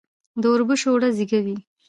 [0.41, 1.57] د اوربشو اوړه زیږه وي.